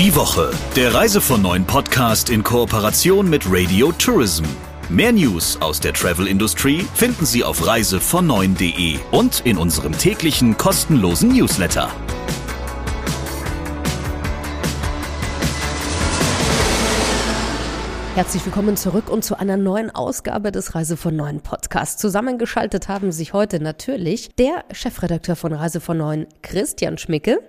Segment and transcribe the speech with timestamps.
[0.00, 4.44] Die Woche, der Reise von neuen Podcast in Kooperation mit Radio Tourism.
[4.88, 11.90] Mehr News aus der Travel-Industrie finden Sie auf reisevon9.de und in unserem täglichen kostenlosen Newsletter.
[18.14, 22.00] Herzlich willkommen zurück und zu einer neuen Ausgabe des Reise von Neuen Podcasts.
[22.00, 27.40] Zusammengeschaltet haben sich heute natürlich der Chefredakteur von Reise von Neuen, Christian Schmicke.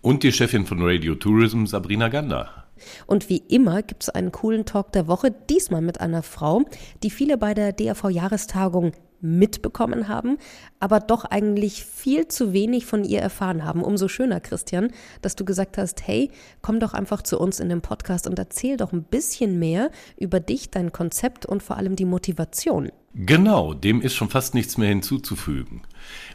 [0.00, 2.66] Und die Chefin von Radio Tourism, Sabrina Gander.
[3.06, 6.62] Und wie immer gibt es einen coolen Talk der Woche, diesmal mit einer Frau,
[7.02, 10.38] die viele bei der DRV-Jahrestagung mitbekommen haben,
[10.78, 13.82] aber doch eigentlich viel zu wenig von ihr erfahren haben.
[13.82, 14.90] Umso schöner, Christian,
[15.22, 16.30] dass du gesagt hast, hey,
[16.62, 20.40] komm doch einfach zu uns in den Podcast und erzähl doch ein bisschen mehr über
[20.40, 22.90] dich, dein Konzept und vor allem die Motivation.
[23.14, 25.82] Genau, dem ist schon fast nichts mehr hinzuzufügen.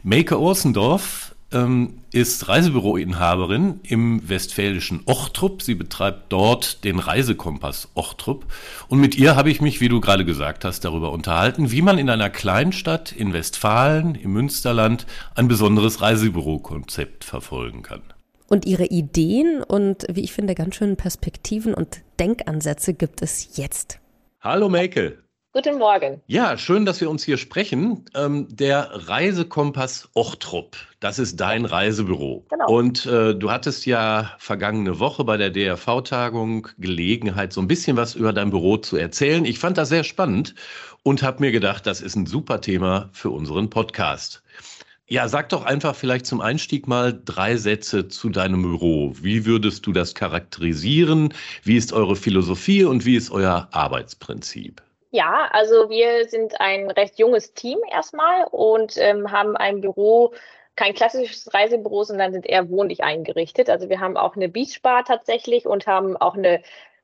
[0.02, 5.62] Make Orsendorf ähm, ist Reisebüroinhaberin im westfälischen Ochtrup.
[5.62, 8.46] Sie betreibt dort den Reisekompass Ochtrup.
[8.88, 11.98] Und mit ihr habe ich mich, wie du gerade gesagt hast, darüber unterhalten, wie man
[11.98, 18.02] in einer Kleinstadt in Westfalen, im Münsterland, ein besonderes Reisebürokonzept verfolgen kann.
[18.48, 23.98] Und ihre Ideen und, wie ich finde, ganz schöne Perspektiven und Denkansätze gibt es jetzt.
[24.40, 25.21] Hallo Maike.
[25.54, 26.22] Guten Morgen.
[26.28, 28.06] Ja, schön, dass wir uns hier sprechen.
[28.14, 32.46] Ähm, der Reisekompass Ochtrup, das ist dein Reisebüro.
[32.48, 32.68] Genau.
[32.68, 38.14] Und äh, du hattest ja vergangene Woche bei der DRV-Tagung Gelegenheit, so ein bisschen was
[38.14, 39.44] über dein Büro zu erzählen.
[39.44, 40.54] Ich fand das sehr spannend
[41.02, 44.42] und habe mir gedacht, das ist ein super Thema für unseren Podcast.
[45.06, 49.12] Ja, sag doch einfach vielleicht zum Einstieg mal drei Sätze zu deinem Büro.
[49.20, 51.34] Wie würdest du das charakterisieren?
[51.62, 54.80] Wie ist eure Philosophie und wie ist euer Arbeitsprinzip?
[55.12, 60.32] Ja, also wir sind ein recht junges Team erstmal und ähm, haben ein Büro,
[60.74, 63.68] kein klassisches Reisebüro, sondern sind eher wohnlich eingerichtet.
[63.68, 66.62] Also wir haben auch eine Beachbar tatsächlich und haben auch eine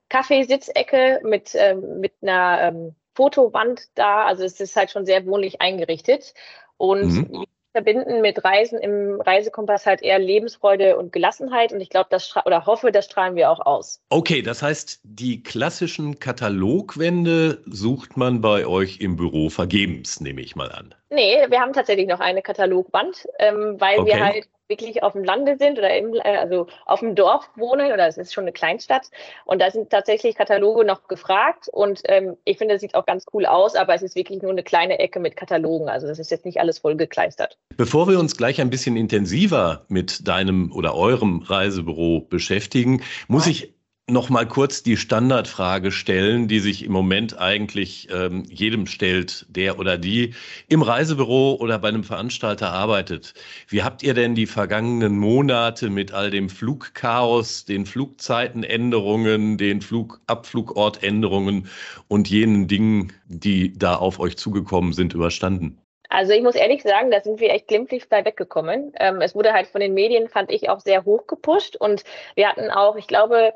[0.08, 4.24] Kaffeesitzecke mit, ähm, mit einer ähm, Fotowand da.
[4.24, 6.32] Also es ist halt schon sehr wohnlich eingerichtet.
[6.78, 12.08] Und mhm verbinden mit Reisen im Reisekompass halt eher Lebensfreude und Gelassenheit und ich glaube,
[12.10, 14.00] das oder hoffe, das strahlen wir auch aus.
[14.08, 20.56] Okay, das heißt, die klassischen Katalogwände sucht man bei euch im Büro vergebens, nehme ich
[20.56, 20.94] mal an.
[21.10, 24.06] Nee, wir haben tatsächlich noch eine Katalogwand, ähm, weil okay.
[24.08, 27.90] wir halt wirklich auf dem Lande sind oder im, äh, also auf dem Dorf wohnen
[27.92, 29.10] oder es ist schon eine Kleinstadt
[29.46, 33.24] und da sind tatsächlich Kataloge noch gefragt und ähm, ich finde, das sieht auch ganz
[33.32, 36.30] cool aus, aber es ist wirklich nur eine kleine Ecke mit Katalogen, also das ist
[36.30, 37.56] jetzt nicht alles voll gekleistert.
[37.76, 43.52] Bevor wir uns gleich ein bisschen intensiver mit deinem oder eurem Reisebüro beschäftigen, muss ja.
[43.52, 43.77] ich
[44.10, 49.78] noch mal kurz die Standardfrage stellen, die sich im Moment eigentlich ähm, jedem stellt, der
[49.78, 50.34] oder die
[50.68, 53.34] im Reisebüro oder bei einem Veranstalter arbeitet.
[53.68, 61.68] Wie habt ihr denn die vergangenen Monate mit all dem Flugchaos, den Flugzeitenänderungen, den Flugabflugortänderungen
[62.08, 65.78] und jenen Dingen, die da auf euch zugekommen sind, überstanden?
[66.08, 68.92] Also ich muss ehrlich sagen, da sind wir echt glimpflich bei weggekommen.
[68.98, 72.04] Ähm, es wurde halt von den Medien, fand ich, auch sehr hoch gepusht und
[72.34, 73.52] wir hatten auch, ich glaube,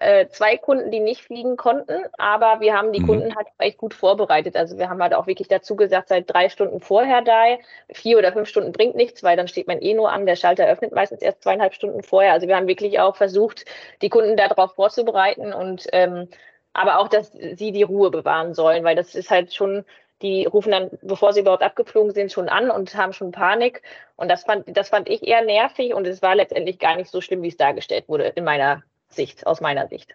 [0.00, 3.06] äh, zwei Kunden, die nicht fliegen konnten, aber wir haben die mhm.
[3.06, 4.56] Kunden halt echt gut vorbereitet.
[4.56, 7.58] Also wir haben halt auch wirklich dazu gesagt, seit drei Stunden vorher da,
[7.92, 10.66] vier oder fünf Stunden bringt nichts, weil dann steht man eh nur an, der Schalter
[10.66, 12.32] öffnet meistens erst zweieinhalb Stunden vorher.
[12.32, 13.64] Also wir haben wirklich auch versucht,
[14.02, 16.28] die Kunden darauf vorzubereiten und ähm,
[16.72, 19.84] aber auch, dass sie die Ruhe bewahren sollen, weil das ist halt schon
[20.22, 23.82] die rufen dann, bevor sie überhaupt abgeflogen sind, schon an und haben schon Panik.
[24.16, 27.20] Und das fand, das fand ich eher nervig und es war letztendlich gar nicht so
[27.20, 30.14] schlimm, wie es dargestellt wurde in meiner Sicht, aus meiner Sicht.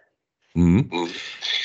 [0.54, 1.08] Mhm.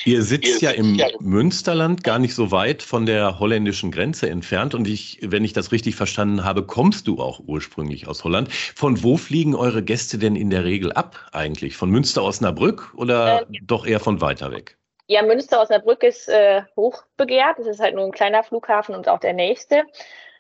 [0.06, 4.74] Ihr sitzt ja im Münsterland, gar nicht so weit von der holländischen Grenze entfernt.
[4.74, 8.52] Und ich, wenn ich das richtig verstanden habe, kommst du auch ursprünglich aus Holland.
[8.52, 11.78] Von wo fliegen eure Gäste denn in der Regel ab eigentlich?
[11.78, 14.78] Von Münster Osnabrück oder äh, doch eher von weiter weg?
[15.06, 17.60] Ja, Münster Osnabrück ist äh, hochbegehrt.
[17.60, 19.84] Es ist halt nur ein kleiner Flughafen und auch der nächste.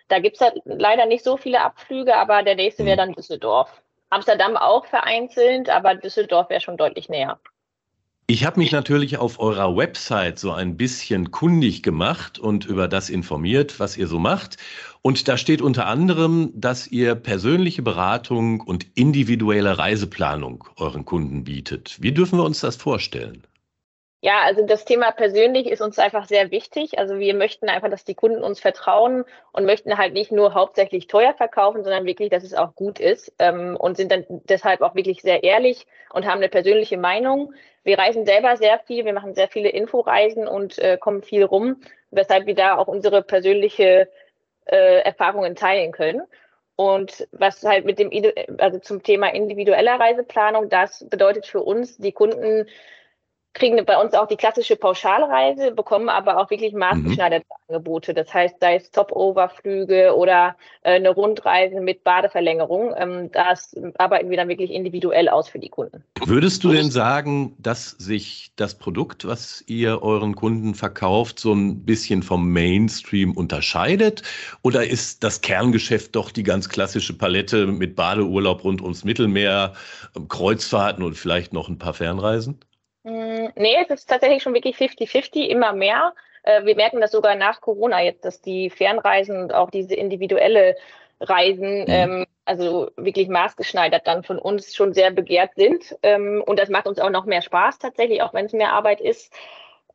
[0.08, 3.10] Da gibt es halt leider nicht so viele Abflüge, aber der nächste wäre mhm.
[3.10, 3.70] dann Düsseldorf.
[4.10, 7.40] Amsterdam auch vereinzelt, aber Düsseldorf wäre schon deutlich näher.
[8.32, 13.10] Ich habe mich natürlich auf eurer Website so ein bisschen kundig gemacht und über das
[13.10, 14.58] informiert, was ihr so macht.
[15.02, 21.98] Und da steht unter anderem, dass ihr persönliche Beratung und individuelle Reiseplanung euren Kunden bietet.
[22.02, 23.48] Wie dürfen wir uns das vorstellen?
[24.22, 27.00] Ja, also das Thema persönlich ist uns einfach sehr wichtig.
[27.00, 29.24] Also wir möchten einfach, dass die Kunden uns vertrauen
[29.54, 33.32] und möchten halt nicht nur hauptsächlich teuer verkaufen, sondern wirklich, dass es auch gut ist
[33.40, 37.54] ähm, und sind dann deshalb auch wirklich sehr ehrlich und haben eine persönliche Meinung.
[37.84, 41.80] Wir reisen selber sehr viel, wir machen sehr viele Inforeisen und äh, kommen viel rum,
[42.12, 44.10] weshalb wir da auch unsere persönliche
[44.66, 46.24] äh, Erfahrungen teilen können.
[46.76, 48.12] Und was halt mit dem,
[48.58, 52.68] also zum Thema individueller Reiseplanung, das bedeutet für uns, die Kunden
[53.54, 56.80] kriegen bei uns auch die klassische Pauschalreise, bekommen aber auch wirklich mhm.
[56.80, 57.76] maßgeschneiderte mhm.
[57.76, 58.14] Angebote.
[58.14, 62.94] Das heißt, sei es Top-Over-Flüge oder äh, eine Rundreise mit Badeverlängerung.
[62.98, 66.04] Ähm, das arbeiten wir dann wirklich individuell aus für die Kunden.
[66.26, 71.86] Würdest du denn sagen, dass sich das Produkt, was ihr euren Kunden verkauft, so ein
[71.86, 74.22] bisschen vom Mainstream unterscheidet?
[74.62, 79.74] Oder ist das Kerngeschäft doch die ganz klassische Palette mit Badeurlaub rund ums Mittelmeer,
[80.28, 82.60] Kreuzfahrten und vielleicht noch ein paar Fernreisen?
[83.56, 86.14] Nee, es ist tatsächlich schon wirklich 50-50, immer mehr.
[86.44, 90.76] Äh, wir merken das sogar nach Corona jetzt, dass die Fernreisen und auch diese individuelle
[91.20, 91.88] Reisen, mhm.
[91.88, 95.98] ähm, also wirklich maßgeschneidert dann von uns schon sehr begehrt sind.
[96.02, 99.02] Ähm, und das macht uns auch noch mehr Spaß tatsächlich, auch wenn es mehr Arbeit
[99.02, 99.34] ist.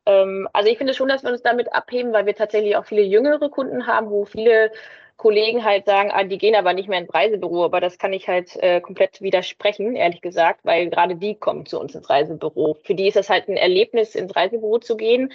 [0.05, 3.01] Ähm, also ich finde schon, dass wir uns damit abheben, weil wir tatsächlich auch viele
[3.01, 4.71] jüngere Kunden haben, wo viele
[5.17, 8.27] Kollegen halt sagen, ah, die gehen aber nicht mehr ins Reisebüro, aber das kann ich
[8.27, 12.77] halt äh, komplett widersprechen, ehrlich gesagt, weil gerade die kommen zu uns ins Reisebüro.
[12.83, 15.31] Für die ist das halt ein Erlebnis, ins Reisebüro zu gehen.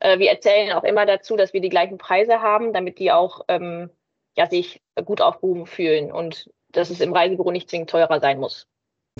[0.00, 3.42] Äh, wir erzählen auch immer dazu, dass wir die gleichen Preise haben, damit die auch
[3.48, 3.90] ähm,
[4.36, 8.66] ja, sich gut aufgehoben fühlen und dass es im Reisebüro nicht zwingend teurer sein muss.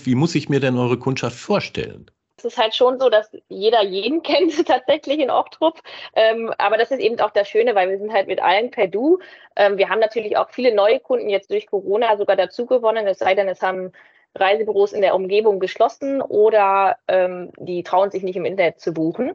[0.01, 2.11] Wie muss ich mir denn eure Kundschaft vorstellen?
[2.39, 5.81] Es ist halt schon so, dass jeder jeden kennt tatsächlich in Ochtrup.
[6.15, 8.87] Ähm, aber das ist eben auch das Schöne, weil wir sind halt mit allen per
[8.87, 9.19] Du.
[9.57, 13.07] Ähm, wir haben natürlich auch viele neue Kunden jetzt durch Corona sogar dazu gewonnen.
[13.07, 13.93] Es sei denn, es haben
[14.35, 19.35] Reisebüros in der Umgebung geschlossen oder ähm, die trauen sich nicht im Internet zu buchen.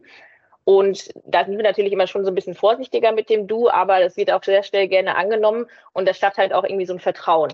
[0.66, 4.00] Und da sind wir natürlich immer schon so ein bisschen vorsichtiger mit dem Du, aber
[4.00, 7.00] das wird auch sehr schnell gerne angenommen und das schafft halt auch irgendwie so ein
[7.00, 7.54] Vertrauen.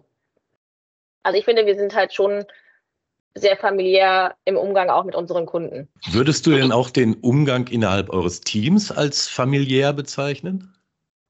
[1.23, 2.45] Also ich finde, wir sind halt schon
[3.35, 5.87] sehr familiär im Umgang auch mit unseren Kunden.
[6.11, 10.73] Würdest du denn auch den Umgang innerhalb eures Teams als familiär bezeichnen?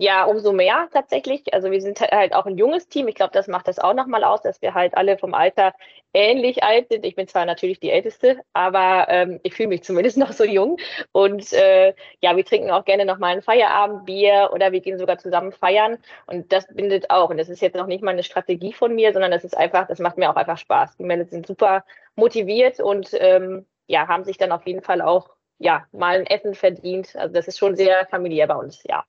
[0.01, 1.53] Ja, umso mehr tatsächlich.
[1.53, 3.09] Also wir sind halt auch ein junges Team.
[3.09, 5.73] Ich glaube, das macht das auch nochmal aus, dass wir halt alle vom Alter
[6.13, 7.05] ähnlich alt sind.
[7.05, 10.77] Ich bin zwar natürlich die Älteste, aber ähm, ich fühle mich zumindest noch so jung.
[11.11, 15.51] Und äh, ja, wir trinken auch gerne nochmal ein Feierabendbier oder wir gehen sogar zusammen
[15.51, 15.97] feiern.
[16.27, 17.29] Und das bindet auch.
[17.29, 19.85] Und das ist jetzt noch nicht mal eine Strategie von mir, sondern das ist einfach,
[19.87, 20.95] das macht mir auch einfach Spaß.
[20.95, 21.83] Die Männer sind super
[22.15, 26.55] motiviert und ähm, ja, haben sich dann auf jeden Fall auch ja mal ein Essen
[26.55, 27.17] verdient.
[27.17, 29.03] Also das ist schon sehr familiär bei uns, ja.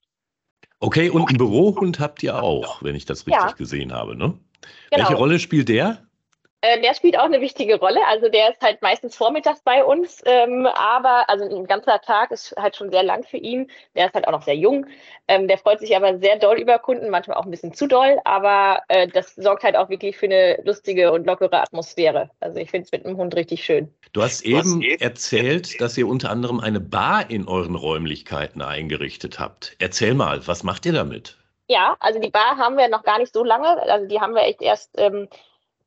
[0.80, 3.52] Okay, und einen Bürohund habt ihr auch, wenn ich das richtig ja.
[3.52, 4.38] gesehen habe, ne?
[4.90, 5.02] Genau.
[5.02, 6.06] Welche Rolle spielt der?
[6.62, 8.00] Äh, der spielt auch eine wichtige Rolle.
[8.06, 12.54] Also der ist halt meistens vormittags bei uns, ähm, aber also ein ganzer Tag ist
[12.58, 13.70] halt schon sehr lang für ihn.
[13.94, 14.86] Der ist halt auch noch sehr jung.
[15.26, 18.18] Ähm, der freut sich aber sehr doll über Kunden, manchmal auch ein bisschen zu doll,
[18.24, 22.30] aber äh, das sorgt halt auch wirklich für eine lustige und lockere Atmosphäre.
[22.40, 23.94] Also ich finde es mit einem Hund richtig schön.
[24.12, 29.76] Du hast eben erzählt, dass ihr unter anderem eine Bar in euren Räumlichkeiten eingerichtet habt.
[29.78, 31.38] Erzähl mal, was macht ihr damit?
[31.68, 33.80] Ja, also die Bar haben wir noch gar nicht so lange.
[33.88, 35.28] Also die haben wir echt erst ähm,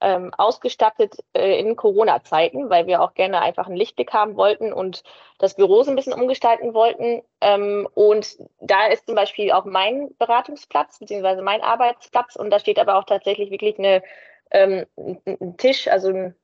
[0.03, 5.03] ähm, ausgestattet äh, in Corona-Zeiten, weil wir auch gerne einfach einen Lichtblick haben wollten und
[5.39, 7.23] das Büro so ein bisschen umgestalten wollten.
[7.41, 12.79] Ähm, und da ist zum Beispiel auch mein Beratungsplatz beziehungsweise mein Arbeitsplatz und da steht
[12.79, 14.03] aber auch tatsächlich wirklich eine,
[14.51, 16.35] ähm, ein Tisch, also ein,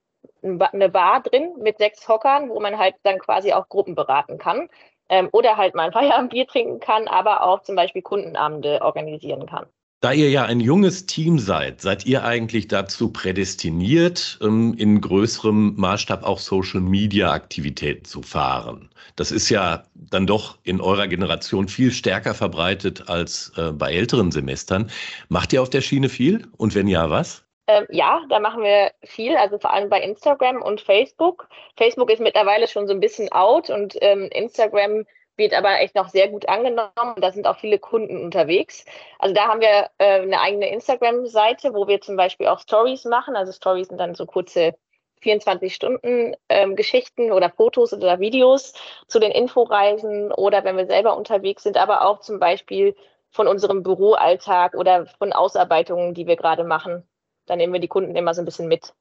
[0.41, 4.69] eine Bar drin mit sechs Hockern, wo man halt dann quasi auch Gruppen beraten kann.
[5.09, 9.65] Ähm, oder halt mal ein Feierabendbier trinken kann, aber auch zum Beispiel Kundenabende organisieren kann.
[10.01, 15.75] Da ihr ja ein junges Team seid, seid ihr eigentlich dazu prädestiniert, ähm, in größerem
[15.75, 18.89] Maßstab auch Social-Media-Aktivitäten zu fahren.
[19.17, 24.31] Das ist ja dann doch in eurer Generation viel stärker verbreitet als äh, bei älteren
[24.31, 24.89] Semestern.
[25.27, 26.47] Macht ihr auf der Schiene viel?
[26.55, 27.43] Und wenn ja, was?
[27.67, 31.49] Ähm, ja, da machen wir viel, also vor allem bei Instagram und Facebook.
[31.75, 35.03] Facebook ist mittlerweile schon so ein bisschen out und ähm, Instagram
[35.39, 37.15] wird aber echt noch sehr gut angenommen.
[37.17, 38.85] Da sind auch viele Kunden unterwegs.
[39.17, 43.35] Also da haben wir äh, eine eigene Instagram-Seite, wo wir zum Beispiel auch Stories machen.
[43.35, 44.75] Also Stories sind dann so kurze
[45.21, 48.73] 24 Stunden ähm, Geschichten oder Fotos oder Videos
[49.07, 52.95] zu den Inforeisen oder wenn wir selber unterwegs sind, aber auch zum Beispiel
[53.31, 57.07] von unserem Büroalltag oder von Ausarbeitungen, die wir gerade machen.
[57.45, 58.93] Da nehmen wir die Kunden immer so ein bisschen mit.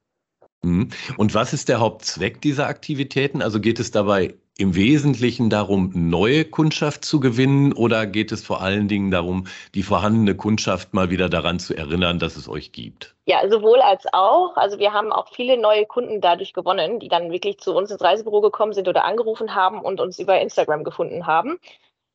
[0.63, 0.89] Mhm.
[1.17, 3.43] Und was ist der Hauptzweck dieser Aktivitäten?
[3.43, 8.61] Also geht es dabei im Wesentlichen darum, neue Kundschaft zu gewinnen oder geht es vor
[8.61, 13.15] allen Dingen darum, die vorhandene Kundschaft mal wieder daran zu erinnern, dass es euch gibt?
[13.27, 14.57] Ja, sowohl als auch.
[14.57, 18.03] Also wir haben auch viele neue Kunden dadurch gewonnen, die dann wirklich zu uns ins
[18.03, 21.61] Reisebüro gekommen sind oder angerufen haben und uns über Instagram gefunden haben.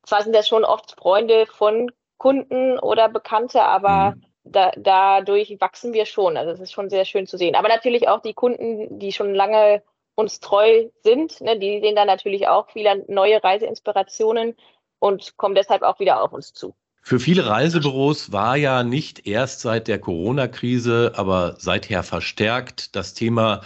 [0.05, 4.23] Zwar sind das schon oft Freunde von Kunden oder Bekannte, aber mhm.
[4.43, 6.37] Da, dadurch wachsen wir schon.
[6.37, 7.55] Also es ist schon sehr schön zu sehen.
[7.55, 9.83] Aber natürlich auch die Kunden, die schon lange
[10.15, 14.55] uns treu sind, ne, die sehen dann natürlich auch viele neue Reiseinspirationen
[14.99, 16.75] und kommen deshalb auch wieder auf uns zu.
[17.01, 23.61] Für viele Reisebüros war ja nicht erst seit der Corona-Krise, aber seither verstärkt das Thema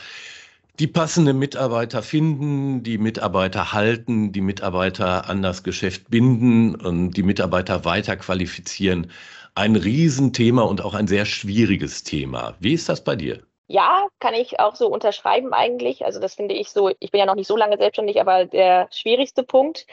[0.79, 7.23] die passenden Mitarbeiter finden, die Mitarbeiter halten, die Mitarbeiter an das Geschäft binden und die
[7.23, 9.11] Mitarbeiter weiter qualifizieren.
[9.57, 12.53] Ein Riesenthema und auch ein sehr schwieriges Thema.
[12.59, 13.41] Wie ist das bei dir?
[13.65, 16.05] Ja, kann ich auch so unterschreiben eigentlich.
[16.05, 18.87] Also das finde ich so, ich bin ja noch nicht so lange selbstständig, aber der
[18.91, 19.87] schwierigste Punkt.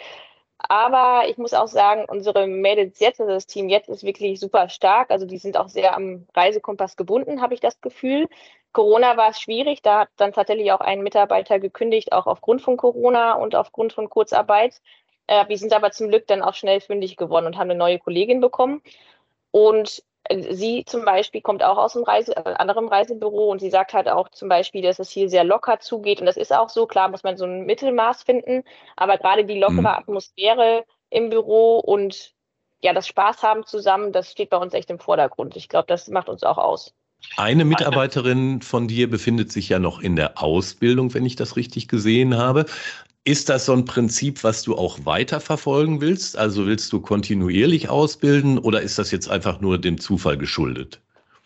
[0.59, 4.69] Aber ich muss auch sagen, unsere Mädels jetzt, also das Team jetzt ist wirklich super
[4.69, 5.11] stark.
[5.11, 8.29] Also die sind auch sehr am Reisekompass gebunden, habe ich das Gefühl.
[8.75, 9.81] Corona war es schwierig.
[9.81, 14.11] Da hat dann tatsächlich auch ein Mitarbeiter gekündigt, auch aufgrund von Corona und aufgrund von
[14.11, 14.83] Kurzarbeit.
[15.27, 17.99] Äh, wir sind aber zum Glück dann auch schnell fündig geworden und haben eine neue
[17.99, 18.83] Kollegin bekommen.
[19.55, 23.71] Und äh, sie zum Beispiel kommt auch aus einem Reise, äh, anderem Reisebüro und sie
[23.71, 26.19] sagt halt auch zum Beispiel, dass es hier sehr locker zugeht.
[26.19, 26.87] Und das ist auch so.
[26.89, 28.65] Klar muss man so ein Mittelmaß finden,
[28.97, 29.87] aber gerade die lockere mhm.
[29.87, 32.35] Atmosphäre im Büro und
[32.83, 35.55] ja, das Spaß haben zusammen, das steht bei uns echt im Vordergrund.
[35.55, 36.93] Ich glaube, das macht uns auch aus.
[37.37, 41.87] Eine Mitarbeiterin von dir befindet sich ja noch in der Ausbildung, wenn ich das richtig
[41.87, 42.67] gesehen habe.
[43.27, 46.37] Ist das so ein Prinzip, was du auch weiterverfolgen willst?
[46.37, 51.01] Also willst du kontinuierlich ausbilden oder ist das jetzt einfach nur dem Zufall geschuldet?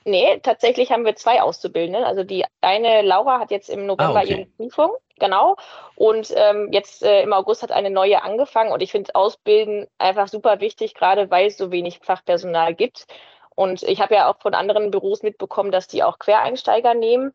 [0.05, 2.05] Nee, tatsächlich haben wir zwei Auszubildende.
[2.05, 4.31] Also die eine Laura hat jetzt im November ah, okay.
[4.31, 5.55] ihre Prüfung, genau.
[5.95, 8.73] Und ähm, jetzt äh, im August hat eine neue angefangen.
[8.73, 13.07] Und ich finde Ausbilden einfach super wichtig, gerade weil es so wenig Fachpersonal gibt.
[13.55, 17.33] Und ich habe ja auch von anderen Büros mitbekommen, dass die auch Quereinsteiger nehmen.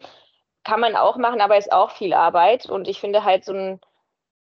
[0.66, 2.66] Kann man auch machen, aber ist auch viel Arbeit.
[2.66, 3.80] Und ich finde halt so ein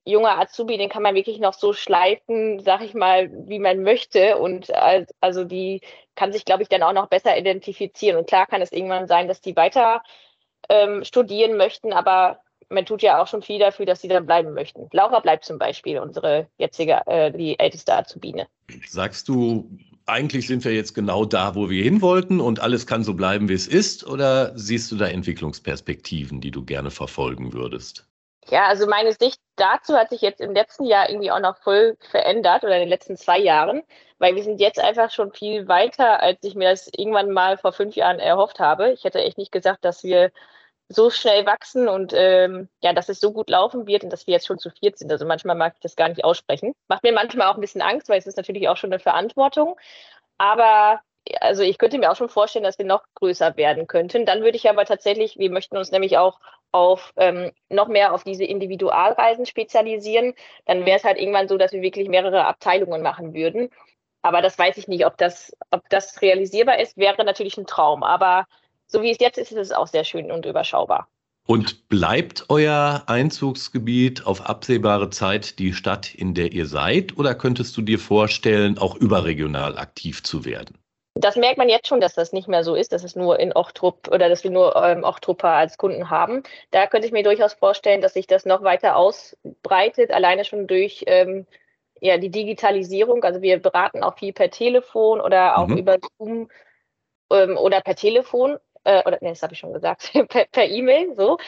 [0.04, 4.38] junger Azubi, den kann man wirklich noch so schleifen, sag ich mal, wie man möchte.
[4.38, 4.72] Und
[5.20, 5.80] also die
[6.14, 8.18] kann sich, glaube ich, dann auch noch besser identifizieren.
[8.18, 10.02] Und klar kann es irgendwann sein, dass die weiter
[10.68, 12.40] ähm, studieren möchten, aber
[12.70, 14.88] man tut ja auch schon viel dafür, dass sie dann bleiben möchten.
[14.92, 18.46] Laura bleibt zum Beispiel, unsere jetzige, äh, die älteste Azubine.
[18.86, 19.70] Sagst du,
[20.06, 23.48] eigentlich sind wir jetzt genau da, wo wir hin wollten und alles kann so bleiben,
[23.48, 24.06] wie es ist?
[24.06, 28.06] Oder siehst du da Entwicklungsperspektiven, die du gerne verfolgen würdest?
[28.50, 31.96] Ja, also meine Sicht dazu hat sich jetzt im letzten Jahr irgendwie auch noch voll
[32.10, 33.82] verändert oder in den letzten zwei Jahren,
[34.18, 37.72] weil wir sind jetzt einfach schon viel weiter, als ich mir das irgendwann mal vor
[37.72, 38.92] fünf Jahren erhofft habe.
[38.92, 40.30] Ich hätte echt nicht gesagt, dass wir
[40.88, 44.32] so schnell wachsen und ähm, ja, dass es so gut laufen wird und dass wir
[44.32, 45.12] jetzt schon zu viert sind.
[45.12, 46.72] Also manchmal mag ich das gar nicht aussprechen.
[46.88, 49.78] Macht mir manchmal auch ein bisschen Angst, weil es ist natürlich auch schon eine Verantwortung.
[50.38, 51.02] Aber
[51.40, 54.26] also ich könnte mir auch schon vorstellen, dass wir noch größer werden könnten.
[54.26, 56.40] Dann würde ich aber tatsächlich, wir möchten uns nämlich auch
[56.72, 60.34] auf ähm, noch mehr auf diese Individualreisen spezialisieren.
[60.66, 63.70] Dann wäre es halt irgendwann so, dass wir wirklich mehrere Abteilungen machen würden.
[64.22, 68.02] Aber das weiß ich nicht, ob das, ob das realisierbar ist, wäre natürlich ein Traum.
[68.02, 68.46] Aber
[68.86, 71.08] so wie es jetzt ist, ist es auch sehr schön und überschaubar.
[71.46, 77.16] Und bleibt euer Einzugsgebiet auf absehbare Zeit die Stadt, in der ihr seid?
[77.16, 80.77] Oder könntest du dir vorstellen, auch überregional aktiv zu werden?
[81.18, 83.52] Das merkt man jetzt schon, dass das nicht mehr so ist, dass es nur in
[83.52, 86.42] Ochtrup oder dass wir nur ähm, Ochtrupper als Kunden haben.
[86.70, 91.04] Da könnte ich mir durchaus vorstellen, dass sich das noch weiter ausbreitet, alleine schon durch
[91.06, 91.46] ähm,
[92.00, 93.24] ja, die Digitalisierung.
[93.24, 95.78] Also wir beraten auch viel per Telefon oder auch mhm.
[95.78, 96.50] über Zoom
[97.30, 98.58] ähm, oder per Telefon.
[98.84, 101.38] Äh, oder nee, das habe ich schon gesagt, per, per E-Mail so.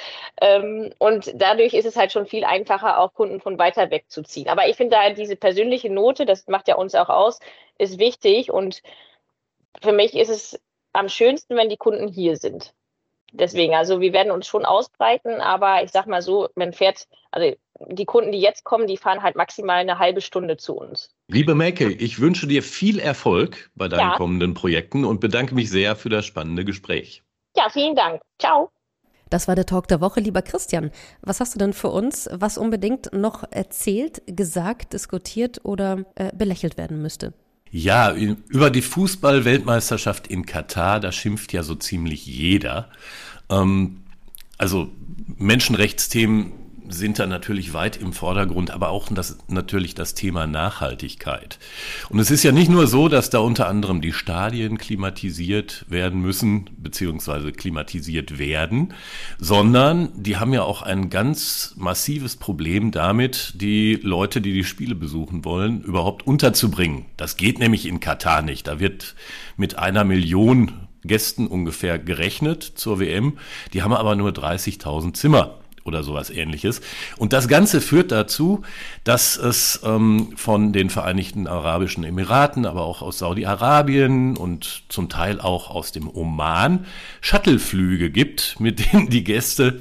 [0.41, 4.23] Ähm, und dadurch ist es halt schon viel einfacher, auch Kunden von weiter weg zu
[4.23, 4.49] ziehen.
[4.49, 7.39] Aber ich finde da diese persönliche Note, das macht ja uns auch aus,
[7.79, 8.83] ist wichtig und
[9.83, 10.61] für mich ist es
[10.93, 12.75] am schönsten, wenn die Kunden hier sind.
[13.33, 17.55] Deswegen, also wir werden uns schon ausbreiten, aber ich sag mal so, man fährt, also
[17.89, 21.11] die Kunden, die jetzt kommen, die fahren halt maximal eine halbe Stunde zu uns.
[21.29, 24.17] Liebe Melke, ich wünsche dir viel Erfolg bei deinen ja.
[24.17, 27.23] kommenden Projekten und bedanke mich sehr für das spannende Gespräch.
[27.57, 28.21] Ja, vielen Dank.
[28.41, 28.71] Ciao.
[29.29, 30.91] Das war der Talk der Woche, lieber Christian.
[31.23, 36.77] Was hast du denn für uns, was unbedingt noch erzählt, gesagt, diskutiert oder äh, belächelt
[36.77, 37.33] werden müsste?
[37.73, 42.91] Ja, über die Fußball-Weltmeisterschaft in Katar, da schimpft ja so ziemlich jeder.
[43.49, 44.01] Ähm,
[44.59, 44.91] also
[45.39, 46.53] Menschenrechtsthemen
[46.91, 51.59] sind da natürlich weit im Vordergrund, aber auch das, natürlich das Thema Nachhaltigkeit.
[52.09, 56.21] Und es ist ja nicht nur so, dass da unter anderem die Stadien klimatisiert werden
[56.21, 58.95] müssen, beziehungsweise klimatisiert werden,
[59.39, 64.95] sondern die haben ja auch ein ganz massives Problem damit, die Leute, die die Spiele
[64.95, 67.07] besuchen wollen, überhaupt unterzubringen.
[67.17, 68.67] Das geht nämlich in Katar nicht.
[68.67, 69.15] Da wird
[69.57, 70.73] mit einer Million
[71.05, 73.39] Gästen ungefähr gerechnet zur WM.
[73.73, 76.81] Die haben aber nur 30.000 Zimmer oder sowas ähnliches.
[77.17, 78.63] Und das Ganze führt dazu,
[79.05, 85.41] dass es ähm, von den Vereinigten Arabischen Emiraten, aber auch aus Saudi-Arabien und zum Teil
[85.41, 86.87] auch aus dem Oman
[87.21, 89.81] Shuttleflüge gibt, mit denen die Gäste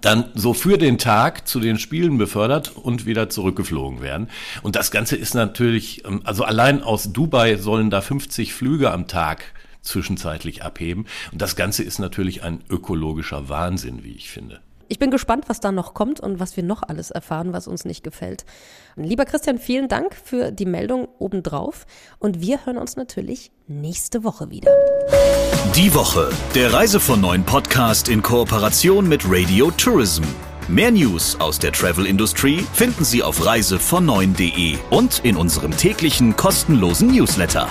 [0.00, 4.28] dann so für den Tag zu den Spielen befördert und wieder zurückgeflogen werden.
[4.62, 9.08] Und das Ganze ist natürlich, ähm, also allein aus Dubai sollen da 50 Flüge am
[9.08, 9.42] Tag
[9.82, 11.06] zwischenzeitlich abheben.
[11.32, 14.60] Und das Ganze ist natürlich ein ökologischer Wahnsinn, wie ich finde.
[14.92, 17.84] Ich bin gespannt, was da noch kommt und was wir noch alles erfahren, was uns
[17.84, 18.44] nicht gefällt.
[18.96, 21.86] Lieber Christian, vielen Dank für die Meldung obendrauf
[22.18, 24.72] und wir hören uns natürlich nächste Woche wieder.
[25.76, 30.24] Die Woche, der Reise von neuen Podcast in Kooperation mit Radio Tourism.
[30.66, 37.12] Mehr News aus der Travel Industry finden Sie auf reisevon9.de und in unserem täglichen kostenlosen
[37.12, 37.68] Newsletter.